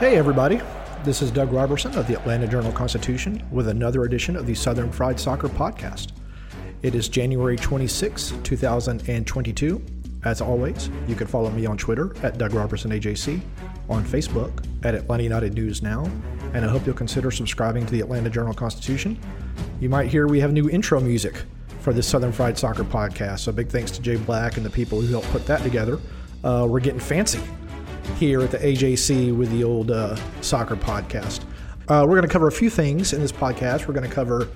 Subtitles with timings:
[0.00, 0.62] Hey, everybody.
[1.04, 4.90] This is Doug Roberson of the Atlanta Journal Constitution with another edition of the Southern
[4.90, 6.12] Fried Soccer Podcast.
[6.80, 9.84] It is January 26, 2022.
[10.24, 13.42] As always, you can follow me on Twitter at Doug Roberson AJC,
[13.90, 16.10] on Facebook at Atlanta United News Now,
[16.54, 19.18] and I hope you'll consider subscribing to the Atlanta Journal Constitution.
[19.80, 21.42] You might hear we have new intro music
[21.80, 24.98] for this Southern Fried Soccer podcast, so big thanks to Jay Black and the people
[24.98, 26.00] who helped put that together.
[26.42, 27.42] Uh, we're getting fancy
[28.16, 31.44] here at the AJC with the old uh, soccer podcast.
[31.88, 33.88] Uh, we're going to cover a few things in this podcast.
[33.88, 34.48] We're going to cover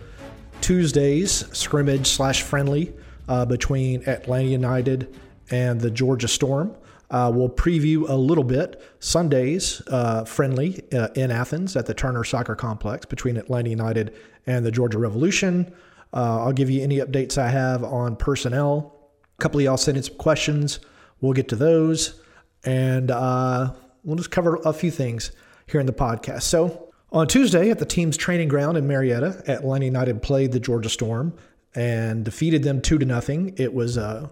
[0.61, 2.93] Tuesday's scrimmage slash friendly
[3.29, 5.17] uh, between Atlanta United
[5.51, 6.75] and the Georgia Storm.
[7.11, 12.25] Uh, we'll preview a little bit Sunday's uh, friendly uh, in Athens at the Turner
[12.25, 14.15] Soccer Complex between Atlanta United
[14.47, 15.73] and the Georgia Revolution.
[16.13, 19.11] I'll give you any updates I have on personnel.
[19.37, 20.79] A couple of y'all sent in some questions.
[21.21, 22.21] We'll get to those
[22.65, 23.73] and uh,
[24.03, 25.33] we'll just cover a few things
[25.67, 26.43] here in the podcast.
[26.43, 30.89] So, on Tuesday at the team's training ground in Marietta, Atlanta United played the Georgia
[30.89, 31.33] Storm
[31.75, 33.55] and defeated them two to nothing.
[33.57, 34.31] It was a,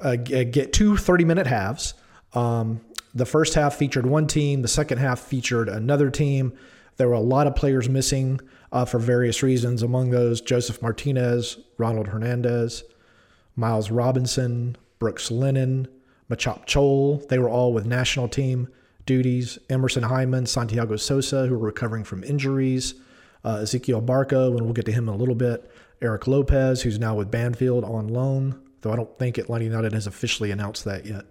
[0.00, 1.94] a, a get two 30 minute halves.
[2.32, 2.80] Um,
[3.14, 6.52] the first half featured one team, the second half featured another team.
[6.96, 8.40] There were a lot of players missing
[8.72, 9.82] uh, for various reasons.
[9.82, 12.84] Among those, Josef Martinez, Ronald Hernandez,
[13.56, 15.88] Miles Robinson, Brooks Lennon,
[16.30, 17.26] Machop Chol.
[17.28, 18.68] They were all with national team
[19.06, 19.58] duties.
[19.70, 22.94] Emerson Hyndman, Santiago Sosa, who were recovering from injuries.
[23.44, 25.70] Uh, Ezequiel Barco, and we'll get to him in a little bit.
[26.02, 30.06] Erik Lopez, who's now with Banfield on loan, though I don't think Atlanta United has
[30.06, 31.24] officially announced that yet.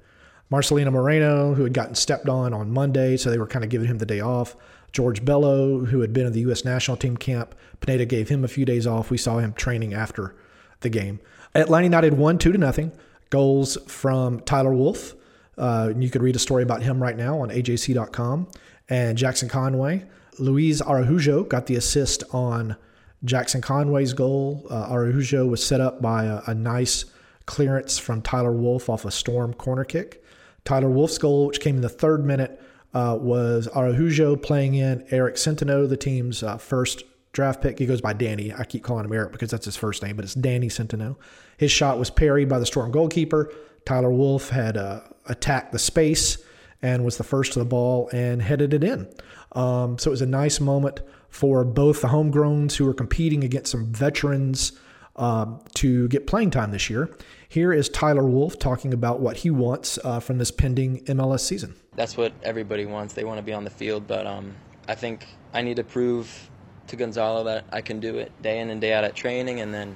[0.51, 3.87] Marcelino Moreno, who had gotten stepped on on Monday, so they were kind of giving
[3.87, 4.55] him the day off.
[4.93, 6.63] George Bello, who had been in the U.S.
[6.63, 7.53] national team camp.
[7.81, 9.09] Pineda gave him a few days off.
[9.09, 10.35] We saw him training after
[10.79, 11.19] the game.
[11.53, 12.91] Atlanta United won 2 to nothing.
[13.29, 15.15] Goals from Tyler Wolff.
[15.57, 18.47] Uh, you could read a story about him right now on AJC.com.
[18.89, 20.05] And Jackson Conway.
[20.39, 22.77] Luis Araujo got the assist on
[23.23, 24.65] Jackson Conway's goal.
[24.69, 27.05] Uh, Araujo was set up by a, a nice
[27.45, 30.23] clearance from Tyler Wolff off a storm corner kick.
[30.63, 32.61] Tyler Wolff's goal, which came in the third minute,
[32.93, 37.03] uh, was Araujo playing in Eric Centeno, the team's uh, first
[37.37, 37.77] draft pick.
[37.77, 38.51] He goes by Danny.
[38.51, 41.17] I keep calling him Eric because that's his first name, but it's Danny Centeno.
[41.57, 43.53] His shot was parried by the Storm goalkeeper.
[43.85, 46.39] Tyler Wolff had uh, attacked the space
[46.81, 49.07] and was the first to the ball and headed it in.
[49.51, 53.71] Um, so it was a nice moment for both the homegrowns who are competing against
[53.71, 54.71] some veterans
[55.15, 57.15] um, to get playing time this year.
[57.49, 61.75] Here is Tyler Wolff talking about what he wants uh, from this pending MLS season.
[61.95, 63.13] That's what everybody wants.
[63.13, 64.55] They want to be on the field, but um,
[64.87, 66.49] I think I need to prove
[66.87, 69.73] to Gonzalo that I can do it day in and day out at training, and
[69.73, 69.95] then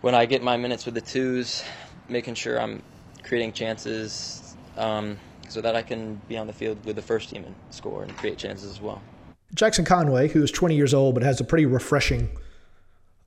[0.00, 1.62] when I get my minutes with the twos,
[2.08, 2.82] making sure I'm
[3.22, 5.16] creating chances um,
[5.48, 8.16] so that I can be on the field with the first team and score and
[8.16, 9.00] create chances as well.
[9.54, 12.30] Jackson Conway, who is 20 years old but has a pretty refreshing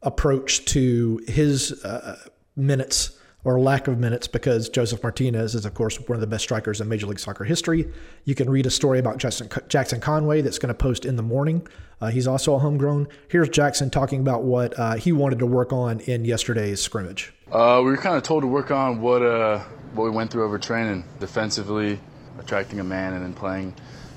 [0.01, 2.17] approach to his uh,
[2.55, 6.43] minutes or lack of minutes because Josef Martinez is, of course, one of the best
[6.43, 7.87] strikers in Major League Soccer history.
[8.25, 11.23] You can read a story about Jackson, Jackson Conway that's going to post in the
[11.23, 11.65] morning.
[12.01, 13.07] Uh, he's also a homegrown.
[13.29, 17.33] Here's Jackson talking about what uh, he wanted to work on in yesterday's scrimmage.
[17.51, 19.59] Uh, we were kind of told to work on what uh,
[19.93, 21.99] what we went through over training, defensively,
[22.39, 23.75] attracting a man, and then playing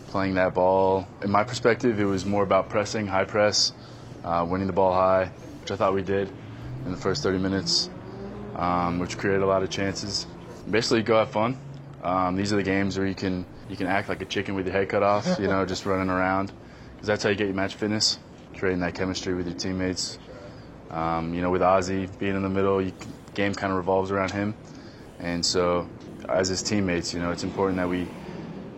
[0.08, 1.06] playing that ball.
[1.22, 3.72] In my perspective, it was more about pressing, high press,
[4.24, 5.30] uh, winning the ball high,
[5.60, 6.30] which I thought we did
[6.86, 7.90] in the first 30 minutes
[8.58, 10.26] um, which created a lot of chances.
[10.70, 11.56] Basically, go have fun.
[12.02, 14.66] Um, these are the games where you can you can act like a chicken with
[14.66, 16.52] your head cut off, you know, just running around,
[16.94, 18.18] because that's how you get your match fitness,
[18.56, 20.18] creating that chemistry with your teammates.
[20.90, 22.92] Um, you know, with Ozzy being in the middle, you,
[23.34, 24.54] game kind of revolves around him.
[25.20, 25.86] And so,
[26.28, 28.06] as his teammates, you know, it's important that we,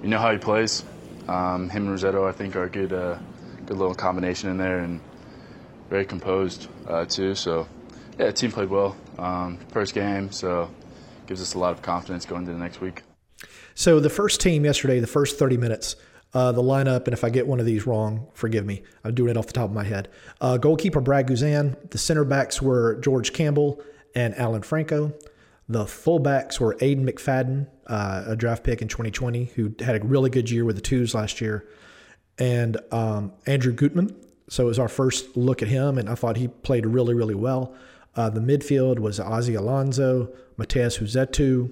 [0.02, 0.84] we know how he plays.
[1.28, 3.18] Um, him and Rossetto, I think, are a good, uh,
[3.66, 5.00] good little combination in there, and
[5.88, 7.36] very composed uh, too.
[7.36, 7.68] So,
[8.18, 10.70] yeah, the team played well um, first game, so
[11.26, 13.02] gives us a lot of confidence going into the next week.
[13.74, 15.96] So the first team yesterday, the first 30 minutes,
[16.34, 18.82] uh, the lineup, and if I get one of these wrong, forgive me.
[19.04, 20.08] I'm doing it off the top of my head.
[20.40, 21.90] Uh, goalkeeper Brad Guzan.
[21.90, 23.82] The center backs were George Campbell
[24.14, 25.12] and Alan Franco.
[25.68, 30.30] The fullbacks were Aiden McFadden, uh, a draft pick in 2020, who had a really
[30.30, 31.68] good year with the twos last year,
[32.38, 34.14] and um, Andrew Gutman.
[34.48, 37.36] So it was our first look at him, and I thought he played really, really
[37.36, 37.76] well.
[38.16, 41.70] Uh, the midfield was Ozzy Alonso, Matheus Rossetto,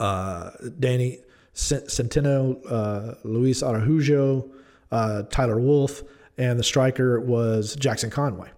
[0.00, 1.18] uh, Danny
[1.54, 4.50] Centeno, uh, Luis Araujo,
[4.90, 6.02] uh, Tyler Wolff,
[6.38, 8.50] and the striker was Jackson Conway.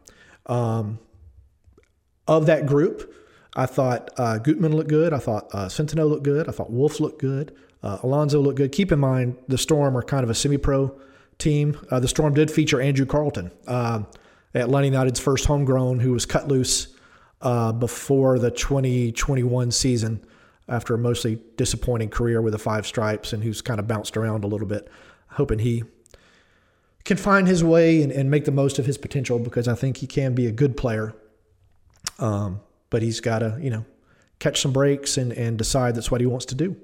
[0.46, 0.98] Um,
[2.26, 3.14] of that group,
[3.56, 5.12] I thought uh, Gutman looked good.
[5.12, 6.48] I thought uh, Centeno looked good.
[6.48, 7.54] I thought Wolff looked good.
[7.82, 8.72] Uh, Alonso looked good.
[8.72, 10.94] Keep in mind, the Storm are kind of a semi-pro
[11.38, 11.78] team.
[11.90, 14.02] Uh, the Storm did feature Andrew Carleton, uh,
[14.60, 16.88] Atlanta United's first homegrown, who was cut loose
[17.40, 20.24] uh, before the 2021 season
[20.68, 24.44] after a mostly disappointing career with the five stripes and who's kind of bounced around
[24.44, 24.88] a little bit,
[25.30, 25.84] hoping he
[27.04, 29.98] can find his way and, and make the most of his potential because I think
[29.98, 31.14] he can be a good player.
[32.18, 32.60] Um,
[32.90, 33.84] but he's got to, you know,
[34.38, 36.76] catch some breaks and, and decide that's what he wants to do.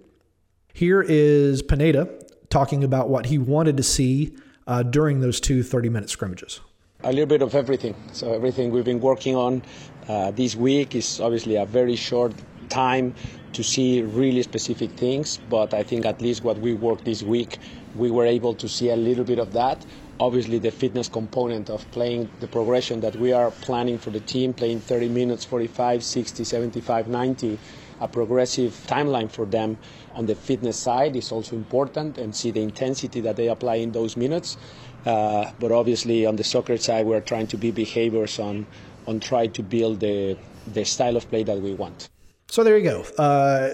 [0.72, 2.08] Here is Pineda
[2.48, 4.36] talking about what he wanted to see
[4.66, 6.60] uh, during those two 30 minute scrimmages.
[7.04, 7.94] A little bit of everything.
[8.12, 9.62] So, everything we've been working on
[10.08, 12.32] uh, this week is obviously a very short
[12.70, 13.14] time
[13.52, 17.58] to see really specific things, but I think at least what we worked this week,
[17.94, 19.84] we were able to see a little bit of that.
[20.18, 24.54] Obviously, the fitness component of playing the progression that we are planning for the team,
[24.54, 27.58] playing 30 minutes, 45, 60, 75, 90,
[28.00, 29.76] a progressive timeline for them
[30.14, 33.92] on the fitness side is also important and see the intensity that they apply in
[33.92, 34.56] those minutes.
[35.06, 38.66] Uh, but obviously, on the soccer side, we're trying to be behaviors on,
[39.06, 40.36] on try to build the,
[40.72, 42.08] the style of play that we want.
[42.48, 43.02] So there you go.
[43.18, 43.70] Uh,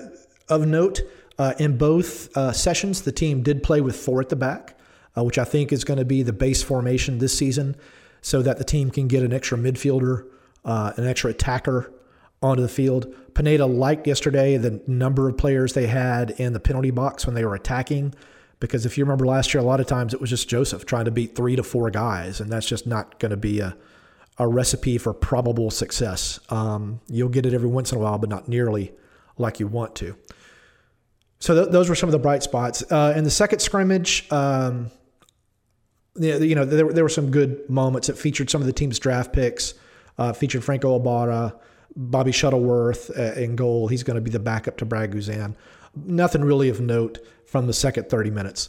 [0.49, 1.01] of note,
[1.39, 4.79] uh, in both uh, sessions, the team did play with four at the back,
[5.17, 7.77] uh, which I think is going to be the base formation this season,
[8.23, 10.27] so that the team can get an extra midfielder,
[10.65, 11.93] uh, an extra attacker
[12.43, 13.15] onto the field.
[13.35, 17.45] Pineda liked yesterday the number of players they had in the penalty box when they
[17.45, 18.15] were attacking,
[18.61, 21.07] because if you remember last year, a lot of times it was just Josef trying
[21.07, 23.77] to beat three to four guys, and that's just not going to be a
[24.41, 26.41] a recipe for probable success.
[26.49, 28.91] Um, you'll get it every once in a while, but not nearly
[29.37, 30.17] like you want to.
[31.41, 32.83] So th- those were some of the bright spots.
[32.91, 34.91] Uh, in the second scrimmage, um,
[36.17, 38.09] you know, there, there were some good moments.
[38.09, 39.75] It featured some of the team's draft picks.
[40.17, 41.55] Uh, featured Franco Ibarra,
[41.97, 43.89] Bobby Shuttleworth uh, in goal.
[43.89, 45.55] He's going to be the backup to Brad Guzan.
[45.95, 48.69] Nothing really of note from the second 30 minutes.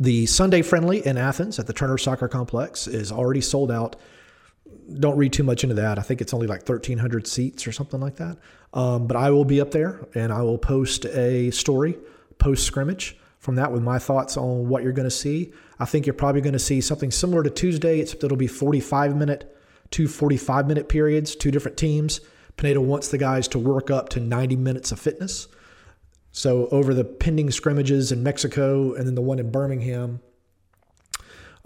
[0.00, 3.96] The Sunday friendly in Athens at the Turner Soccer Complex is already sold out
[4.98, 5.98] don't read too much into that.
[5.98, 8.38] I think it's only like 1,300 seats or something like that.
[8.72, 11.98] Um, but I will be up there and I will post a story
[12.38, 15.52] post scrimmage from that with my thoughts on what you're going to see.
[15.78, 19.16] I think you're probably going to see something similar to Tuesday, except it'll be 45
[19.16, 19.56] minute,
[19.90, 22.20] two 45 minute periods, two different teams.
[22.56, 25.48] Pineda wants the guys to work up to 90 minutes of fitness.
[26.38, 30.20] So over the pending scrimmages in Mexico and then the one in Birmingham,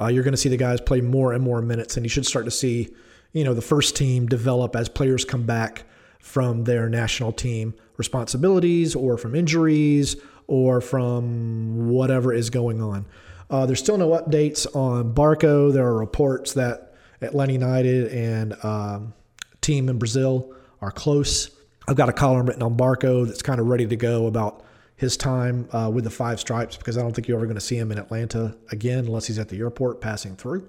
[0.01, 2.25] uh, you're going to see the guys play more and more minutes, and you should
[2.25, 2.89] start to see,
[3.33, 5.85] you know, the first team develop as players come back
[6.21, 13.05] from their national team responsibilities or from injuries or from whatever is going on.
[13.51, 15.71] Uh, there's still no updates on Barco.
[15.71, 19.13] There are reports that Atlanta United and um,
[19.61, 21.51] team in Brazil are close.
[21.89, 24.65] I've got a column written on Barco that's kind of ready to go about
[24.97, 27.61] his time uh, with the Five Stripes because I don't think you're ever going to
[27.61, 30.69] see him in Atlanta again unless he's at the airport passing through.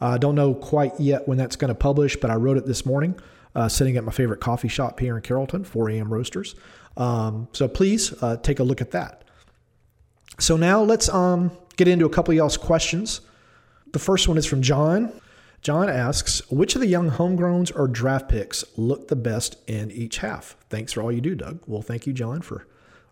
[0.00, 2.66] I uh, don't know quite yet when that's going to publish, but I wrote it
[2.66, 3.18] this morning,
[3.54, 6.12] uh, sitting at my favorite coffee shop here in Carrollton, 4 a.m.
[6.12, 6.54] Roasters.
[6.96, 9.24] Um, so please uh, take a look at that.
[10.38, 13.20] So now let's um, get into a couple of y'all's questions.
[13.92, 15.12] The first one is from John.
[15.62, 20.18] John asks, which of the young homegrowns or draft picks look the best in each
[20.18, 20.56] half?
[20.70, 21.60] Thanks for all you do, Doug.
[21.66, 22.66] Well, thank you, John, for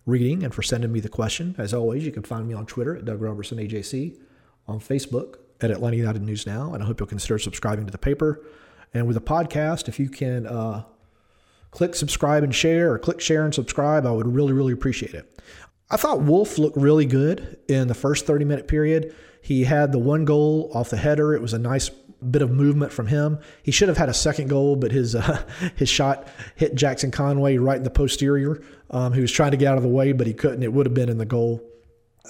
[0.06, 1.54] reading and for sending me the question.
[1.58, 4.18] As always, you can find me on Twitter at Doug Roberson AJC,
[4.66, 7.98] on Facebook at Atlanta United News Now, and I hope you'll consider subscribing to the
[7.98, 8.42] paper.
[8.94, 10.84] And with the podcast, if you can uh,
[11.70, 15.38] click subscribe and share, or click share and subscribe, I would really, really appreciate it.
[15.90, 19.14] I thought Wolff looked really good in the first 30 minute period.
[19.42, 21.34] He had the one goal off the header.
[21.34, 21.90] It was a nice
[22.30, 23.38] bit of movement from him.
[23.62, 25.42] He should have had a second goal, but his uh,
[25.76, 28.62] his shot hit Jackson Conway right in the posterior.
[28.90, 30.62] Um, he was trying to get out of the way, but he couldn't.
[30.62, 31.62] It would have been in the goal.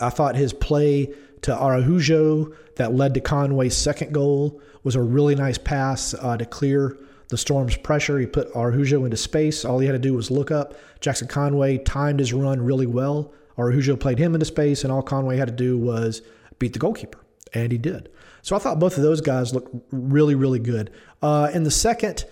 [0.00, 5.34] I thought his play to Araujo that led to Conway's second goal was a really
[5.34, 6.96] nice pass uh, to clear
[7.28, 8.18] the Storm's pressure.
[8.18, 9.64] He put Araujo into space.
[9.64, 10.74] All he had to do was look up.
[11.00, 13.32] Jackson Conway timed his run really well.
[13.58, 16.22] Araujo played him into space, and all Conway had to do was
[16.58, 17.18] beat the goalkeeper,
[17.52, 18.08] and he did.
[18.48, 20.90] So I thought both of those guys looked really, really good.
[21.20, 22.24] Uh, in the second,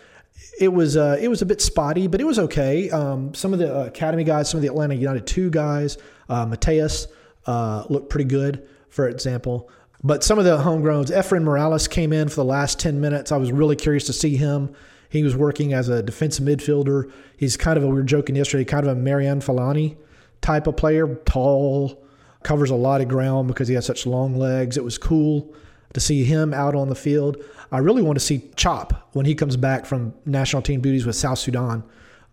[0.58, 2.88] it was uh, it was a bit spotty, but it was okay.
[2.88, 5.98] Um, some of the uh, academy guys, some of the Atlanta United two guys,
[6.30, 7.08] uh, Mateus
[7.44, 9.68] uh, looked pretty good, for example.
[10.02, 13.30] But some of the homegrowns, Efrain Morales came in for the last 10 minutes.
[13.30, 14.74] I was really curious to see him.
[15.10, 17.12] He was working as a defensive midfielder.
[17.36, 19.98] He's kind of a, we were joking yesterday, kind of a Marouane Fellaini
[20.40, 22.02] type of player, tall,
[22.42, 24.78] covers a lot of ground because he has such long legs.
[24.78, 25.54] It was cool
[25.96, 27.42] to see him out on the field.
[27.72, 31.16] I really want to see Chop when he comes back from national team duties with
[31.16, 31.82] South Sudan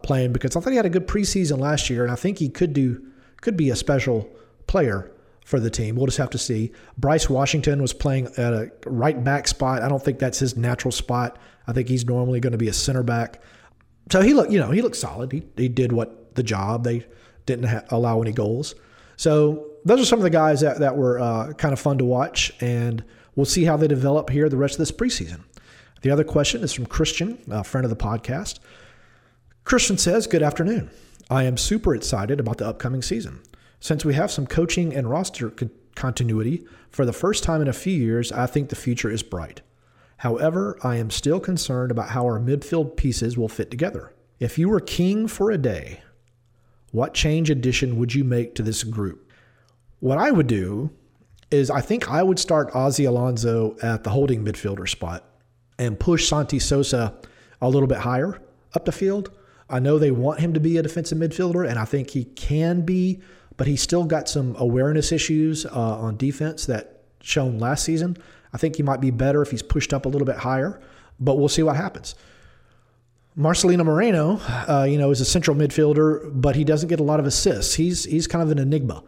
[0.02, 2.50] playing because I thought he had a good preseason last year, and I think he
[2.50, 3.02] could do
[3.40, 4.30] could be a special
[4.68, 5.10] player
[5.46, 5.96] for the team.
[5.96, 6.74] We'll just have to see.
[6.98, 9.82] Bryce Washington was playing at a right back spot.
[9.82, 11.40] I don't think that's his natural spot.
[11.66, 13.42] I think he's normally going to be a center back.
[14.12, 15.32] So he looked, you know, he looked solid.
[15.32, 16.84] He, he did what the job.
[16.84, 17.06] They
[17.46, 18.76] didn't ha- allow any goals.
[19.16, 22.06] So those are some of the guys that, that were uh, kind of fun to
[22.06, 23.06] watch, and
[23.36, 25.42] we'll see how they develop here the rest of this preseason.
[26.02, 28.60] The other question is from Christian, a friend of the podcast.
[29.64, 30.90] Christian says, Good afternoon.
[31.30, 33.42] I am super excited about the upcoming season.
[33.80, 37.74] Since we have some coaching and roster co- continuity for the first time in a
[37.74, 39.62] few years, I think the future is bright.
[40.18, 44.14] However, I am still concerned about how our midfield pieces will fit together.
[44.40, 46.02] If you were king for a day,
[46.92, 49.32] what change addition would you make to this group?
[50.00, 50.92] What I would do
[51.54, 55.24] is I think I would start Ozzy Alonso at the holding midfielder spot
[55.78, 57.14] and push Santi Sosa
[57.62, 58.42] a little bit higher
[58.74, 59.32] up the field.
[59.70, 62.82] I know they want him to be a defensive midfielder, and I think he can
[62.82, 63.22] be
[63.58, 68.18] but he's still got some awareness issues uh, on defense that shown last season.
[68.54, 70.82] I think he might be better if he's pushed up a little bit higher,
[71.20, 72.16] but we'll see what happens.
[73.38, 77.20] Marcelino Moreno, uh, you know, is a central midfielder, but he doesn't get a lot
[77.20, 77.74] of assists.
[77.74, 79.04] He's he's kind of an enigma.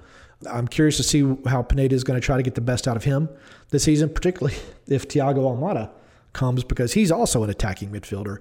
[0.51, 2.98] I'm curious to see how Pineda is going to try to get the best out
[2.98, 3.30] of him
[3.70, 5.92] this season, particularly if Thiago Almada
[6.34, 8.39] comes, because he's also an attacking midfielder.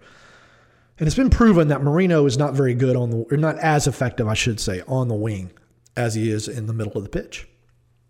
[0.99, 3.87] And it's been proven that Moreno is not very good on the, or not as
[3.87, 5.51] effective, I should say, on the wing
[5.97, 7.49] as he is in the middle of the pitch.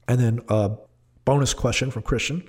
[0.07, 0.73] And then a
[1.25, 2.49] bonus question from Christian.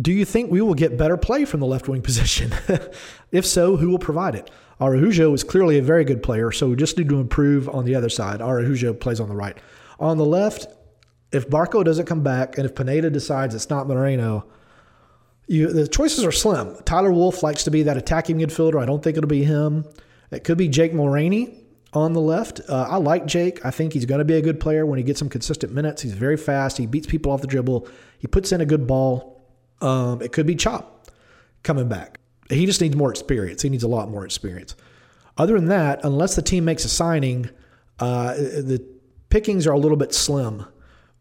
[0.00, 2.52] Do you think we will get better play from the left wing position?
[3.30, 4.50] if so, who will provide it?
[4.80, 7.94] Araujo is clearly a very good player, so we just need to improve on the
[7.94, 8.40] other side.
[8.40, 9.56] Araujo plays on the right.
[9.98, 10.66] On the left,
[11.32, 14.46] if Barco doesn't come back and if Pineda decides it's not Moreno,
[15.46, 16.76] you, the choices are slim.
[16.84, 18.80] Tyler Wolff likes to be that attacking midfielder.
[18.80, 19.84] I don't think it'll be him.
[20.30, 21.60] It could be Jake Mulraney
[21.92, 22.60] on the left.
[22.68, 23.64] Uh, I like Jake.
[23.64, 26.02] I think he's going to be a good player when he gets some consistent minutes.
[26.02, 26.78] He's very fast.
[26.78, 27.88] He beats people off the dribble.
[28.18, 29.46] He puts in a good ball.
[29.80, 31.08] Um, it could be Chop
[31.62, 32.18] coming back.
[32.48, 33.62] He just needs more experience.
[33.62, 34.76] He needs a lot more experience.
[35.36, 37.50] Other than that, unless the team makes a signing,
[37.98, 38.84] uh, the
[39.34, 40.64] pickings are a little bit slim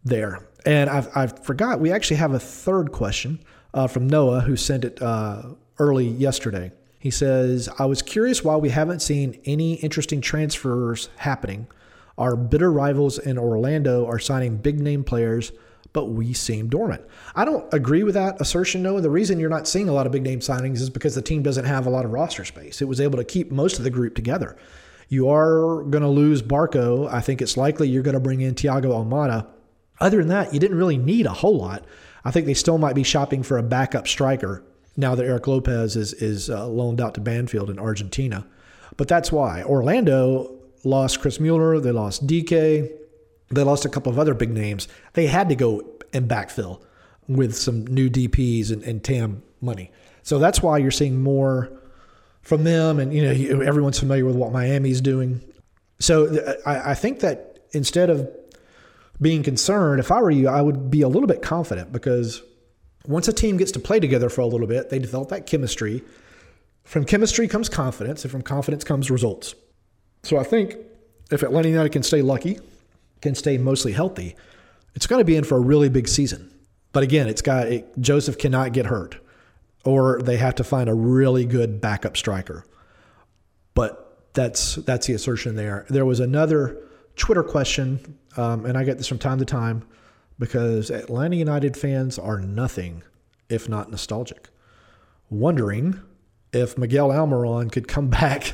[0.03, 0.47] there.
[0.67, 3.39] And I've, I forgot, we actually have a third question
[3.73, 5.41] uh, from Noah who sent it uh,
[5.79, 6.71] early yesterday.
[6.99, 11.65] He says, I was curious why we haven't seen any interesting transfers happening.
[12.19, 15.51] Our bitter rivals in Orlando are signing big name players,
[15.91, 17.01] but we seem dormant.
[17.33, 19.01] I don't agree with that assertion, Noah.
[19.01, 21.41] The reason you're not seeing a lot of big name signings is because the team
[21.41, 22.79] doesn't have a lot of roster space.
[22.79, 24.55] It was able to keep most of the group together.
[25.13, 27.07] You are going to lose Barco.
[27.07, 29.45] I think it's likely you're going to bring in Thiago Almada.
[29.99, 31.85] Other than that, you didn't really need a whole lot.
[32.25, 34.63] I think they still might be shopping for a backup striker
[34.97, 38.47] now that Erik Lopez is is uh, loaned out to Banfield in Argentina.
[38.97, 42.91] But that's why Orlando lost Chris Mueller, they lost DK,
[43.51, 44.87] they lost a couple of other big names.
[45.13, 46.81] They had to go and backfill
[47.27, 49.91] with some new DPS and, and TAM money.
[50.23, 51.82] So that's why you're seeing more
[52.43, 52.99] from them.
[52.99, 55.41] And you know everyone's familiar with what Miami's doing.
[55.99, 58.29] So uh, I, I think that instead of
[59.21, 62.43] being concerned, if I were you, I would be a little bit confident because
[63.07, 66.03] once a team gets to play together for a little bit, they develop that chemistry.
[66.83, 69.55] From chemistry comes confidence, and from confidence comes results.
[70.23, 70.75] So I think
[71.31, 72.59] if Atlanta United can stay lucky,
[73.21, 74.35] can stay mostly healthy,
[74.95, 76.53] it's going to be in for a really big season.
[76.91, 79.17] But again, it's got it, Josef cannot get hurt,
[79.83, 82.65] or they have to find a really good backup striker.
[83.73, 85.85] But that's that's the assertion there.
[85.89, 86.77] There was another
[87.15, 89.83] Twitter question, um, and I get this from time to time
[90.39, 93.03] because Atlanta United fans are nothing
[93.49, 94.49] if not nostalgic.
[95.29, 95.99] wondering
[96.51, 98.53] if Miguel Almiron could come back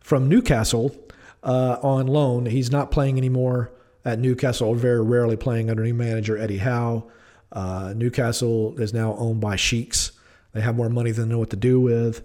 [0.00, 0.94] from Newcastle
[1.42, 2.46] uh, on loan.
[2.46, 3.72] He's not playing anymore
[4.04, 7.10] at Newcastle, very rarely playing under new manager Eddie Howe.
[7.52, 10.12] Uh, Newcastle is now owned by sheiks.
[10.54, 12.24] They have more money than they know what to do with.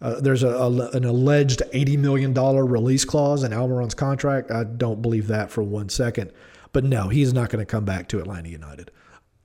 [0.00, 4.50] Uh, there's a, a, an alleged $80 million release clause in Almiron's contract.
[4.50, 6.32] I don't believe that for one second.
[6.72, 8.90] But no, he's not going to come back to Atlanta United.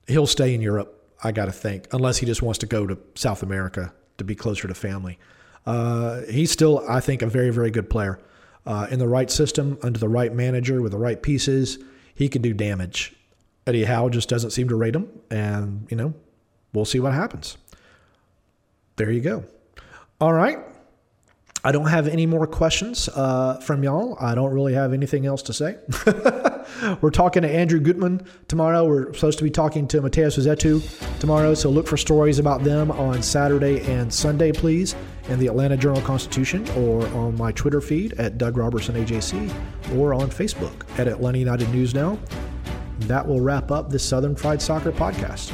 [0.07, 2.97] He'll stay in Europe, I got to think, unless he just wants to go to
[3.15, 5.17] South America to be closer to family.
[5.65, 8.19] Uh, he's still, I think, a very, very good player.
[8.65, 11.79] Uh, in the right system, under the right manager, with the right pieces,
[12.13, 13.15] he can do damage.
[13.65, 16.13] Eddie Howe just doesn't seem to rate him, and, you know,
[16.73, 17.57] we'll see what happens.
[18.95, 19.45] There you go.
[20.19, 20.59] All right.
[21.63, 24.17] I don't have any more questions uh, from y'all.
[24.19, 25.77] I don't really have anything else to say.
[27.01, 28.83] We're talking to Andrew Gutman tomorrow.
[28.83, 31.53] We're supposed to be talking to Matheus Rossetto tomorrow.
[31.53, 34.95] So look for stories about them on Saturday and Sunday, please,
[35.29, 39.53] in the Atlanta Journal Constitution or on my Twitter feed at Doug Roberson AJC
[39.95, 42.17] or on Facebook at Atlanta United News Now.
[43.01, 45.53] That will wrap up this Southern Fried Soccer podcast.